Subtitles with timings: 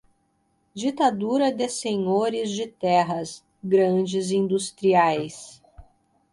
[0.73, 5.61] ditadura de senhores de terras, grandes industriais